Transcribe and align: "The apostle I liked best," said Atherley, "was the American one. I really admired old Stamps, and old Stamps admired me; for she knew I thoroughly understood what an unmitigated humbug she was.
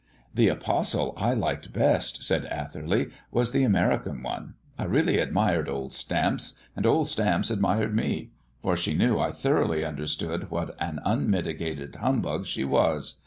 "The 0.33 0.47
apostle 0.47 1.13
I 1.15 1.35
liked 1.35 1.71
best," 1.73 2.23
said 2.23 2.45
Atherley, 2.45 3.11
"was 3.29 3.51
the 3.51 3.61
American 3.63 4.23
one. 4.23 4.55
I 4.75 4.85
really 4.85 5.19
admired 5.19 5.69
old 5.69 5.93
Stamps, 5.93 6.55
and 6.75 6.87
old 6.87 7.07
Stamps 7.07 7.51
admired 7.51 7.95
me; 7.95 8.31
for 8.63 8.75
she 8.75 8.95
knew 8.95 9.19
I 9.19 9.29
thoroughly 9.31 9.85
understood 9.85 10.49
what 10.49 10.75
an 10.81 11.01
unmitigated 11.05 11.97
humbug 11.97 12.47
she 12.47 12.63
was. 12.65 13.19